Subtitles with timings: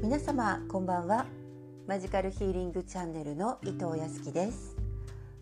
[0.00, 1.26] 皆様こんばんは。
[1.88, 4.76] マジカルヒーリングチャンネルの伊藤康樹です。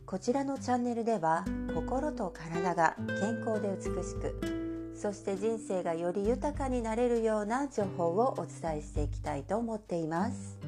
[0.06, 1.44] こちらのチャンネルでは
[1.74, 10.58] 心と体が健康で美しくそして人生がより豊かになれるような情報をお伝えしていきたいと思っています。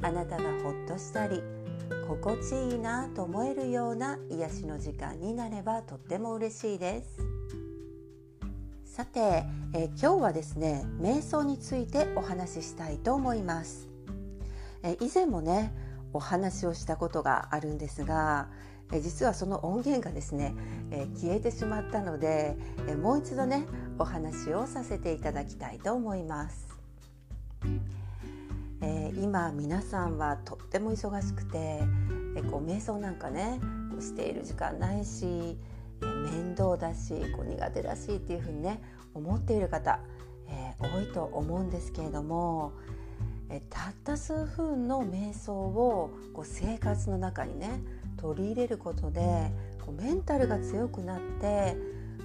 [0.00, 1.42] あなたがほっとしたり
[2.08, 7.39] 心地いいなと思えるような癒しの時間になればとっても嬉しいです。
[8.90, 13.88] さて、えー、今日はですね瞑想についてお話ししたいと思います、
[14.82, 15.72] えー、以前もね
[16.12, 18.48] お話をしたことがあるんですが、
[18.92, 20.56] えー、実はその音源がですね、
[20.90, 22.56] え消えてしまったので、
[22.88, 23.64] えもう一度ね
[23.96, 26.66] お話をさせていただきたいと思います、
[28.82, 31.84] え今皆さんはとっても忙しくて、
[32.36, 33.60] えこう瞑想なんかね
[34.00, 35.56] している時間ないし
[36.00, 38.82] 面倒だしこう苦手だしっていうふうにね
[39.14, 40.00] 思っている方、
[40.48, 42.72] えー、多いと思うんですけれども、
[43.50, 47.82] えたった数分の瞑想をこう生活の中にね
[48.16, 49.50] 取り入れることで
[49.84, 51.76] こうメンタルが強くなって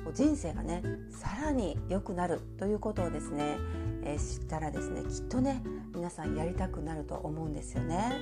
[0.03, 3.58] こう人生がねさらに良くなるということをですね、
[4.03, 5.64] えー、知ったらですねきっとね
[5.96, 8.14] 皆さんやりたくなると思うんですよね。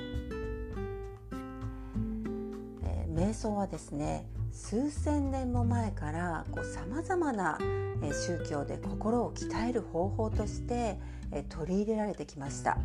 [2.84, 7.58] えー、瞑想はですね数千年も前からさまざまな
[8.00, 10.98] 宗教で心を鍛える方法として
[11.48, 12.78] 取り入れられてきました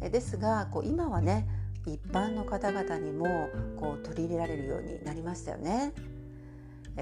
[0.00, 1.46] ですがこう今はね
[1.86, 3.26] 一般の方々にも
[3.78, 5.92] こう取り入れられるようになりましたよね。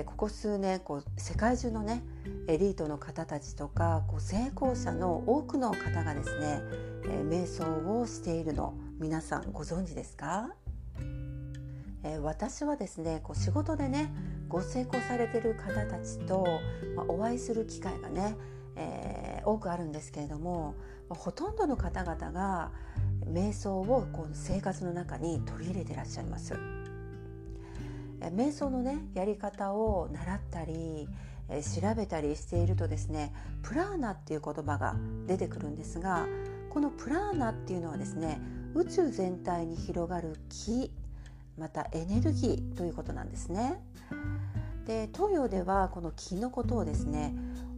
[0.04, 2.02] ここ数年こう世界中のね
[2.48, 6.60] エリートの方たちとかこう成功者の多くの方がですね、
[7.30, 10.50] 瞑想をしているの皆さんご存知ですか？
[12.04, 14.12] えー、私はですねこう仕事でね
[14.48, 16.46] ご成功されてる方たちと、
[16.94, 18.36] まあ、お会いする機会がね、
[18.76, 20.74] えー、多くあるんですけれども、
[21.08, 22.70] まあ、ほとんどの方々が
[23.26, 26.54] 瞑想をこう生活の中に取り入れてらっしゃいます。
[28.20, 31.08] えー、瞑想のねやり方を習ったり
[31.48, 33.32] え調べたりしているとですね
[33.62, 36.26] プラーナっていう言葉が出てくるんですが
[36.70, 38.40] このプラーナっていうのはですね
[38.74, 40.90] 宇宙全体に広がる気
[41.58, 43.80] またエネルギーということなんですね。
[44.86, 47.34] で東洋ではこの気のことをですね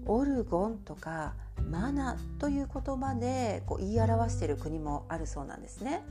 [0.06, 1.34] オルゴンとか
[1.70, 6.02] マナという言葉でこう言い表している国もあるそうなんですね。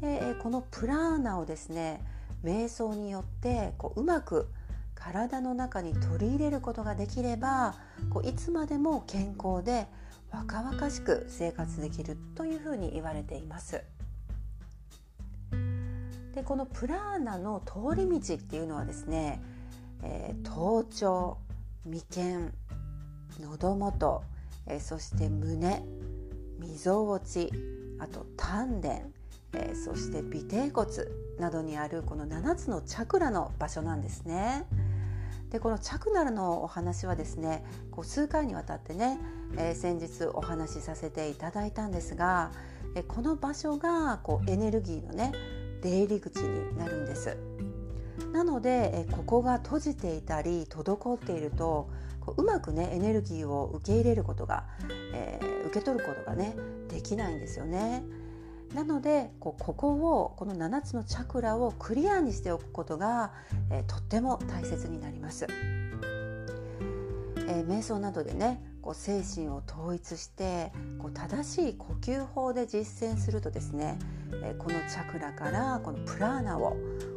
[0.00, 2.02] でこのプラーナをですね
[2.42, 4.48] 瞑想によってこううまく
[4.94, 7.74] 体の中に取り入れることができれば
[8.10, 9.86] こういつまでも健康で
[10.30, 13.82] 若々しく生活できるというふうに言われています。
[16.34, 19.42] でこのプラーナの通り道っていうのはですね、
[20.02, 21.38] えー、頭頂
[21.84, 22.52] 眉間
[23.40, 24.22] 喉元、
[24.66, 25.82] えー、そして胸
[26.58, 27.50] みぞおち
[27.98, 28.88] あと丹田、
[29.54, 30.88] えー、そして尾てい骨
[31.38, 34.66] などにあるこの7つのチャクラの場所なんですね。
[35.50, 39.18] でこのチャクラのお話はですねこう数回にわたってね、
[39.56, 42.52] えー、先日お話しさせていただいたんですが、
[42.94, 45.32] えこの場所がこうエネルギーのね
[45.82, 47.36] 出入り口になるんです
[48.32, 51.88] なのでここが閉じていたり滞っていると
[52.36, 54.64] ううまくねエネルギーを受け入れることが、
[55.14, 56.54] えー、受け取ることがね
[56.88, 58.02] できないんですよね。
[58.74, 63.32] なのでここをこの7つのチャクラをクリアにしておくことが、
[63.70, 65.46] えー、とっても大切になります。
[67.48, 73.98] えー、瞑想などでねこう精神を統一してこう正しい呼吸法で実践するとですね、
[74.42, 76.76] えこのチャクラからこのプラーナを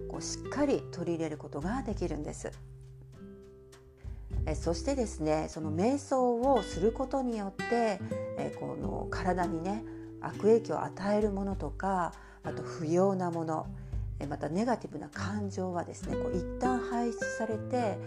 [0.09, 2.51] こうしっかり取り入れることができるんです。
[4.45, 7.99] えそしてですねその瞑想をすることによって
[8.37, 9.83] えこの体にね
[10.21, 12.13] 悪影響を与えるものとか
[12.43, 13.67] あと不要なもの
[14.27, 17.97] またネガティブな感情はですねこう一旦排出されて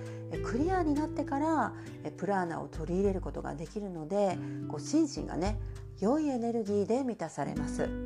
[0.45, 1.73] クリアになってから
[2.17, 4.39] プラーナを取り入れることができるので
[4.69, 5.59] こう心身がね
[6.01, 8.06] 良いエネルギーで満たされます。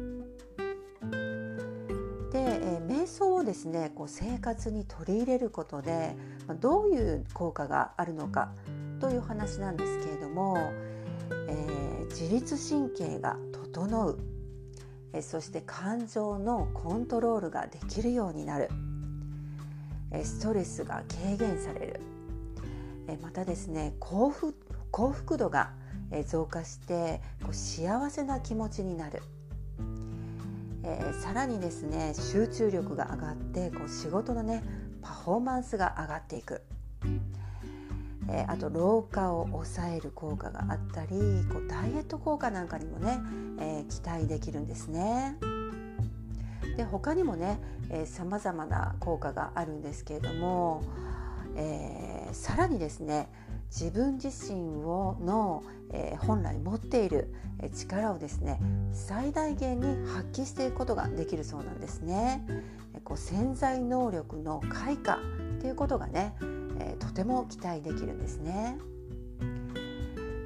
[3.10, 3.92] 想をですね。
[3.94, 6.16] こう生活に取り入れることで、
[6.60, 8.52] どういう効果があるのか
[9.00, 10.56] という話なんですけれども、
[11.48, 14.18] えー、自律神経が整う。
[15.12, 18.68] えそして感情のコントロールができるようになる。
[20.12, 22.00] えストレスが軽減される。
[23.08, 24.54] えまたですね幸福
[24.90, 25.72] 幸福度が
[26.26, 29.22] 増加してこう幸せな気持ちになる、
[30.82, 34.62] えー、さらにですね集中力が上がってこう仕事のね
[35.02, 36.62] パフォーマンスが上がっていく
[38.32, 41.10] えー、あと老化を抑える効果があったり
[41.52, 43.18] こうダイエット効果なんかにもね、
[43.58, 45.36] えー、期待できるんですね。
[46.76, 47.58] で他にもね
[48.06, 50.82] さまざまな効果があるんですけれども、
[51.56, 53.28] えー、さらにですね
[53.70, 55.62] 自分自身をの、
[55.92, 57.32] えー、本来持っている
[57.74, 58.60] 力をですね
[58.92, 62.44] 最大限に発揮していくことができるそうなんですね。
[63.04, 66.34] こう潜在能力の開花っていうことがね、
[66.78, 68.78] えー、とても期待できるんですね。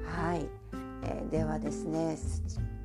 [0.05, 0.47] はい、
[1.03, 2.17] えー、ではですね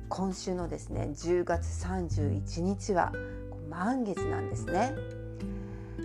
[0.09, 3.13] 今週のですね10月31日は
[3.69, 5.20] 満月なんですね。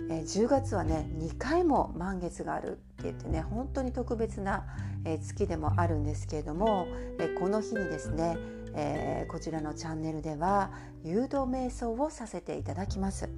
[0.09, 4.65] えー、10月はね2回も満月があるって言ってね本当に特別な、
[5.05, 6.87] え、月でもあるんですけれども、
[7.19, 8.37] え、この日にですね、
[8.73, 10.71] えー、こちらのチャンネルでは
[11.03, 13.29] 誘導瞑想をさせていただきます。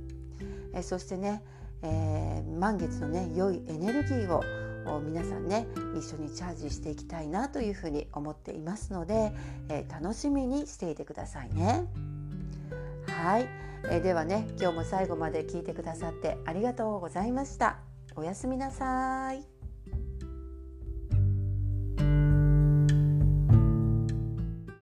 [0.74, 1.42] え、そしてね、
[1.82, 4.44] え、満月のね良いエネルギーを
[5.02, 5.68] 皆さんね
[5.98, 9.34] 一緒にチャージしていきたいなというふうに思っていますので、
[9.70, 11.86] え、楽しみにしていてくださいね。
[13.08, 13.50] はい、
[13.86, 17.80] えー、ではね今日も最後まで聞いてくださってありがとうございました。
[18.16, 19.59] おやすみなさい。